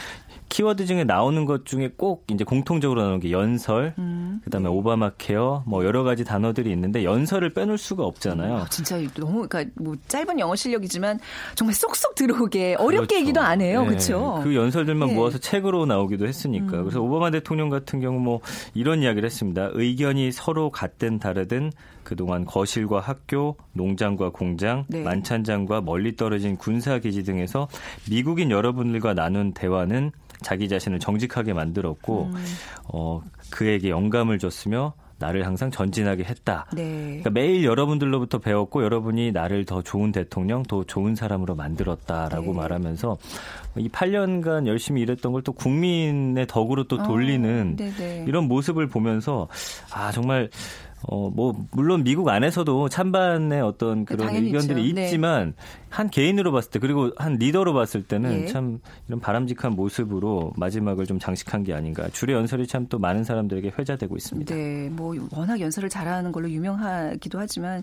[0.48, 5.62] 키워드 중에 나오는 것 중에 꼭 이제 공통적으로 나오는 게 연설, 음, 그다음에 오바마 케어,
[5.66, 8.56] 뭐 여러 가지 단어들이 있는데 연설을 빼놓을 수가 없잖아요.
[8.56, 11.20] 아, 진짜 너무 그러니까 뭐 짧은 영어 실력이지만
[11.54, 13.20] 정말 쏙쏙 들어오게 어렵게 그렇죠.
[13.20, 13.82] 얘기도 안 해요.
[13.82, 13.88] 네.
[13.88, 14.40] 그렇죠?
[14.42, 15.12] 그 연설들만 예.
[15.12, 15.16] 음.
[15.16, 16.82] 모아서 책으로 나오기도 했으니까.
[16.82, 18.40] 그래서 오바마 대통령 같은 경우 뭐
[18.74, 19.70] 이런 이야기를 했습니다.
[19.72, 21.72] 의견이 서로 같든 다르든
[22.08, 25.02] 그동안 거실과 학교, 농장과 공장, 네.
[25.02, 27.68] 만찬장과 멀리 떨어진 군사기지 등에서
[28.08, 32.44] 미국인 여러분들과 나눈 대화는 자기 자신을 정직하게 만들었고 음.
[32.94, 36.66] 어, 그에게 영감을 줬으며 나를 항상 전진하게 했다.
[36.72, 37.06] 네.
[37.06, 42.52] 그러니까 매일 여러분들로부터 배웠고 여러분이 나를 더 좋은 대통령, 더 좋은 사람으로 만들었다라고 네.
[42.52, 43.18] 말하면서
[43.78, 48.24] 이 8년간 열심히 일했던 걸 또 국민의 덕으로 또 돌리는 어, 네네.
[48.28, 49.48] 이런 모습을 보면서
[49.92, 50.50] 아 정말
[51.02, 54.94] 어 뭐 물론 미국 안에서도 찬반의 어떤 그런 당연히 의견들이 있죠.
[54.96, 55.04] 네.
[55.04, 55.54] 있지만
[55.90, 58.46] 한 개인으로 봤을 때 그리고 한 리더로 봤을 때는 예.
[58.46, 62.08] 참 이런 바람직한 모습으로 마지막을 좀 장식한 게 아닌가.
[62.08, 64.54] 줄의 연설이 참 또 많은 사람들에게 회자되고 있습니다.
[64.54, 67.82] 네, 뭐 워낙 연설을 잘하는 걸로 유명하기도 하지만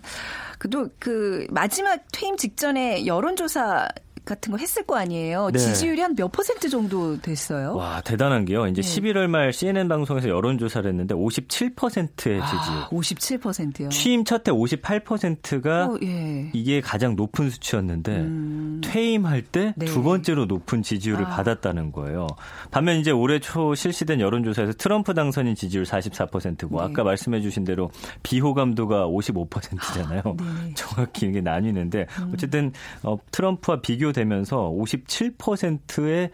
[0.58, 3.88] 그도 그 마지막 퇴임 직전에 여론조사
[4.26, 5.50] 같은 거 했을 거 아니에요.
[5.52, 5.58] 네.
[5.58, 7.76] 지지율이 한 몇 퍼센트 정도 됐어요?
[7.76, 8.66] 와 대단한 게요.
[8.66, 8.88] 이제 네.
[8.88, 12.40] 11월 말 CNN 방송에서 여론 조사를 했는데 57%의 지지율.
[12.40, 13.88] 아, 57%요.
[13.90, 16.50] 취임 첫해 58%가 어, 예.
[16.52, 18.80] 이게 가장 높은 수치였는데 음.
[18.82, 19.86] 퇴임할 때 네.
[19.86, 21.28] 두 번째로 높은 지지율을 아.
[21.28, 22.26] 받았다는 거예요.
[22.70, 26.84] 반면 이제 올해 초 실시된 여론 조사에서 트럼프 당선인 지지율 44%고 네.
[26.84, 27.90] 아까 말씀해주신 대로
[28.22, 30.22] 비호감도가 55%잖아요.
[30.24, 30.34] 네.
[30.40, 30.72] 음.
[30.76, 36.30] 정확히 이게 나뉘는데 어쨌든 어, 트럼프와 비교 되면서 57%의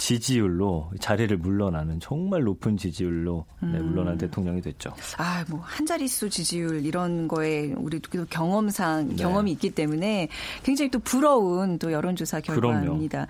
[0.00, 3.90] 지지율로 자리를 물러나는 정말 높은 지지율로 네, 음.
[3.90, 4.92] 물러난 대통령이 됐죠.
[5.18, 9.16] 아, 뭐, 한 자릿수 지지율 이런 거에 우리 또 경험상, 네.
[9.16, 10.28] 경험이 있기 때문에
[10.62, 13.26] 굉장히 또 부러운 또 여론조사 결과입니다.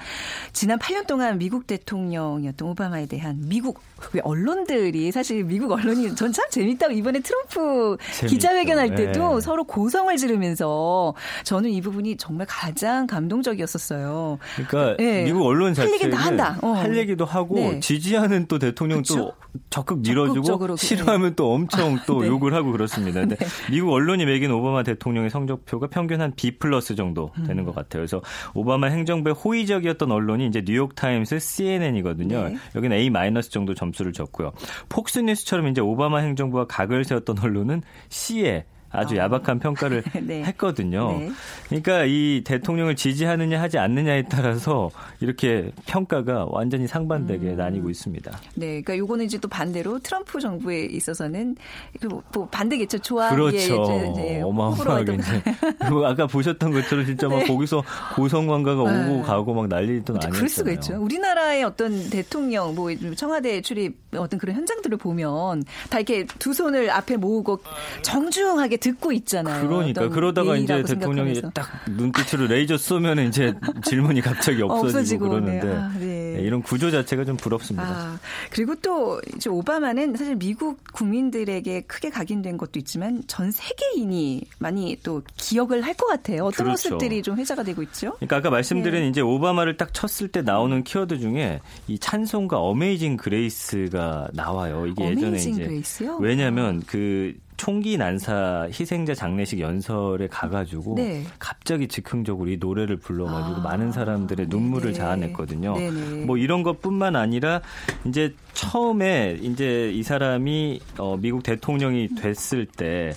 [0.53, 3.81] 지난 8년 동안 미국 대통령이었던 오바마에 대한 미국,
[4.13, 8.27] 왜 언론들이 사실 미국 언론이 전 참 재밌다고 이번에 트럼프 재밌죠.
[8.29, 9.41] 기자회견할 때도 네.
[9.41, 14.39] 서로 고성을 지르면서 저는 이 부분이 정말 가장 감동적이었었어요.
[14.55, 15.25] 그러니까 네.
[15.25, 16.59] 미국 언론 자체는 다 한다.
[16.63, 16.69] 어.
[16.69, 17.81] 할 얘기도 하고 네.
[17.81, 19.33] 지지하는 또 대통령 또?
[19.69, 22.29] 적극 밀어주고 싫어하면 또 엄청 또 네.
[22.29, 23.21] 욕을 하고 그렇습니다.
[23.21, 23.37] 근데
[23.71, 27.45] 미국 언론이 매긴 오바마 대통령의 성적표가 평균 한 B 플러스 정도 음.
[27.45, 28.01] 되는 것 같아요.
[28.01, 28.21] 그래서
[28.55, 32.49] 오바마 행정부에 호의적이었던 언론이 이제 뉴욕 타임스, CNN이거든요.
[32.49, 32.57] 네.
[32.75, 34.53] 여기는 A 마이너스 정도 점수를 줬고요.
[34.89, 40.43] 폭스 뉴스처럼 이제 오바마 행정부가 각을 세웠던 언론은 C에 아주 야박한 평가를 네.
[40.45, 41.19] 했거든요.
[41.19, 41.31] 네.
[41.69, 47.57] 그러니까 이 대통령을 지지하느냐 하지 않느냐에 따라서 이렇게 평가가 완전히 상반되게 음.
[47.57, 48.39] 나뉘고 있습니다.
[48.55, 51.57] 네, 그러니까 요거는 이제 또 반대로 트럼프 정부에 있어서는
[52.01, 52.99] 그뭐 반대겠죠.
[52.99, 53.31] 좋아.
[53.31, 53.57] 그렇죠.
[53.57, 55.43] 예, 이제, 이제 어마어마하게 이제
[56.07, 57.83] 아까 보셨던 것처럼 진짜 막 거기서
[58.17, 59.23] 고성관가가 오고 네.
[59.23, 60.33] 가고 막 난리도 아니었잖아요.
[60.33, 61.01] 그럴 수가 있죠.
[61.01, 67.17] 우리나라의 어떤 대통령, 뭐 청와대 출입 어떤 그런 현장들을 보면 다 이렇게 두 손을 앞에
[67.17, 67.61] 모으고
[68.03, 69.69] 정중하게 듣고 있잖아요.
[69.69, 71.51] 그러니까 그러다가 이제 대통령이 생각하면서.
[71.51, 75.75] 딱 눈빛으로 레이저 쏘면 이제 질문이 갑자기 없어지고, 없어지고, 그러는데 네.
[75.75, 76.35] 아, 네.
[76.37, 77.87] 네, 이런 구조 자체가 좀 부럽습니다.
[77.89, 78.19] 아,
[78.51, 85.23] 그리고 또 이제 오바마는 사실 미국 국민들에게 크게 각인된 것도 있지만 전 세계인이 많이 또
[85.37, 86.45] 기억을 할 것 같아요.
[86.45, 86.89] 어떤 그렇죠.
[86.95, 88.13] 모습들이 좀 회자가 되고 있죠?
[88.15, 89.09] 그러니까 아까 말씀드린 네.
[89.09, 94.87] 이제 오바마를 딱 쳤을 때 나오는 키워드 중에 이 찬송가 Amazing Grace가 나와요.
[94.87, 96.17] 이게 예전에 Amazing 이제 Grace요?
[96.21, 101.23] 왜냐하면 그 총기 난사 희생자 장례식 연설에 가가지고 네.
[101.71, 104.99] 갑자기 즉흥적으로 이 노래를 불러가지고 아, 많은 사람들의 눈물을 네네.
[104.99, 105.77] 자아냈거든요.
[105.77, 106.25] 네네.
[106.25, 107.61] 뭐 이런 것뿐만 아니라
[108.05, 113.13] 이제 처음에 이제 이 사람이 어, 미국 대통령이 됐을 때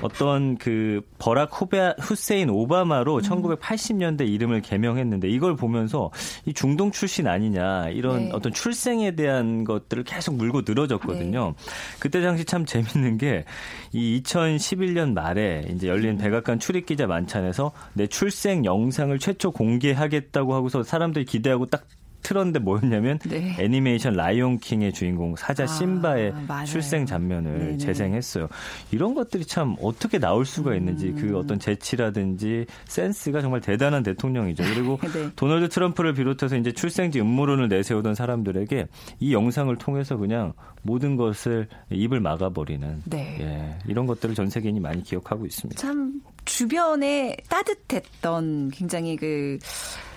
[0.00, 3.20] 어떤 그 버락 후베, 후세인 오바마로 음.
[3.20, 6.10] 1980년대 이름을 개명했는데 이걸 보면서
[6.46, 8.30] 이 중동 출신 아니냐 이런 네.
[8.32, 11.54] 어떤 출생에 대한 것들을 계속 물고 늘어졌거든요.
[11.54, 11.64] 네.
[11.98, 13.44] 그때 당시 참 재밌는 게
[13.92, 15.90] 이 2011년 말에 이제 음.
[15.90, 21.86] 열린 백악관 출입 기자 만찬에서 내 출생 영상을 최초 공개하겠다고 하고서 사람들이 기대하고 딱
[22.22, 23.56] 틀었는데 뭐였냐면 네.
[23.58, 26.66] 애니메이션 라이온 킹의 주인공 사자 아, 심바의 맞아요.
[26.66, 27.76] 출생 장면을 네네.
[27.78, 28.48] 재생했어요.
[28.90, 31.16] 이런 것들이 참 어떻게 나올 수가 있는지 음.
[31.16, 34.62] 그 어떤 재치라든지 센스가 정말 대단한 대통령이죠.
[34.64, 35.30] 그리고 네.
[35.36, 38.86] 도널드 트럼프를 비롯해서 이제 출생지 음모론을 내세우던 사람들에게
[39.20, 43.36] 이 영상을 통해서 그냥 모든 것을 입을 막아버리는 네.
[43.40, 45.80] 예, 이런 것들을 전 세계인이 많이 기억하고 있습니다.
[45.80, 49.58] 참 주변에 따뜻했던 굉장히 그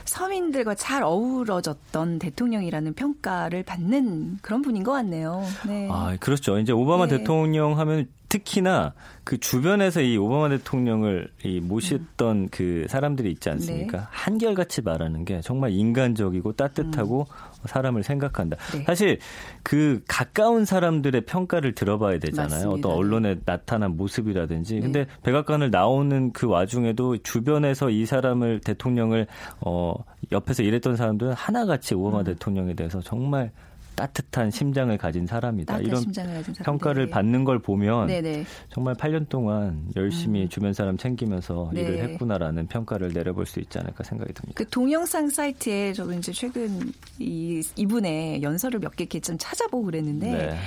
[0.05, 5.43] 서민들과 잘 어우러졌던 대통령이라는 평가를 받는 그런 분인 것 같네요.
[5.67, 5.87] 네.
[5.91, 6.59] 아, 그렇죠.
[6.59, 7.17] 이제 오바마 네.
[7.17, 13.97] 대통령 하면 특히나 그 주변에서 이 오바마 대통령을 이 모셨던 그 사람들이 있지 않습니까?
[13.97, 14.03] 네.
[14.09, 17.27] 한결같이 말하는 게 정말 인간적이고 따뜻하고
[17.65, 18.57] 사람을 생각한다.
[18.73, 18.79] 음.
[18.79, 18.83] 네.
[18.85, 19.19] 사실
[19.63, 22.49] 그 가까운 사람들의 평가를 들어봐야 되잖아요.
[22.49, 22.89] 맞습니다.
[22.89, 24.75] 어떤 언론에 나타난 모습이라든지.
[24.75, 24.81] 네.
[24.81, 29.27] 근데 백악관을 나오는 그 와중에도 주변에서 이 사람을 대통령을
[29.61, 29.93] 어
[30.31, 32.23] 옆에서 일했던 사람들은 하나같이 오바마 음.
[32.25, 33.51] 대통령에 대해서 정말
[33.95, 35.79] 따뜻한 심장을 가진 사람이다.
[35.79, 36.65] 이런 심장을 가진 사람.
[36.77, 37.11] 평가를 네.
[37.11, 38.45] 받는 걸 보면 네네.
[38.69, 41.81] 정말 8년 동안 열심히 주변 사람 챙기면서 네.
[41.81, 44.53] 일을 했구나라는 평가를 내려볼 수 있지 않을까 생각이 듭니다.
[44.55, 50.31] 그 동영상 사이트에 저도 이제 최근 이 이분의 연설을 몇 개 이렇게 좀 찾아보고 그랬는데
[50.31, 50.57] 네.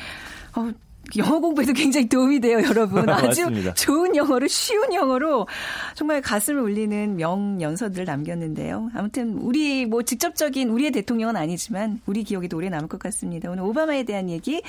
[0.57, 0.71] 어,
[1.17, 3.09] 영어 공부에도 굉장히 도움이 돼요, 여러분.
[3.09, 3.47] 아주.
[3.75, 5.47] 좋은 영어로 쉬운 영어로
[5.95, 8.91] 정말 가슴을 울리는 명연서들을 남겼는데요.
[8.95, 13.51] 아무튼 우리 뭐 직접적인 우리의 대통령은 아니지만 우리 기억에도 오래 남을 것 같습니다.
[13.51, 14.63] 오늘 오바마에 대한 얘기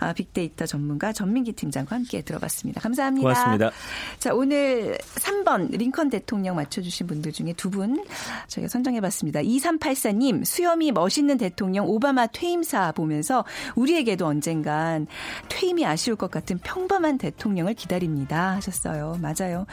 [0.00, 2.80] 아, 빅데이터 전문가 전민기 팀장과 함께 들어봤습니다.
[2.80, 3.22] 감사합니다.
[3.22, 3.70] 고맙습니다.
[4.18, 8.02] 자, 오늘 3번 링컨 대통령 맞춰 주신 분들 중에 두 분
[8.48, 9.40] 저희가 선정해 봤습니다.
[9.40, 15.06] 2384님, 수염이 멋있는 대통령 오바마 퇴임사 보면서 우리에게도 언젠간
[15.48, 18.54] 퇴임 이 아쉬울 것 같은 평범한 대통령을 기다립니다.
[18.56, 19.18] 하셨어요.
[19.20, 19.66] 맞아요.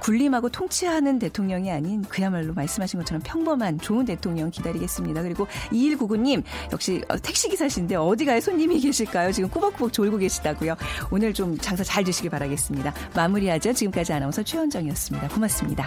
[0.00, 5.22] 군림하고 통치하는 대통령이 아닌 그야말로 말씀하신 것처럼 평범한 좋은 대통령 기다리겠습니다.
[5.22, 6.42] 그리고 2199님,
[6.72, 9.32] 역시 택시기사신데 어디 가에 손님이 계실까요?
[9.32, 10.76] 지금 꾸벅꾸벅 졸고 계시다고요.
[11.10, 12.92] 오늘 좀 장사 잘 되시길 바라겠습니다.
[13.14, 13.72] 마무리하죠.
[13.72, 15.28] 지금까지 아나운서 최원정이었습니다.
[15.28, 15.86] 고맙습니다.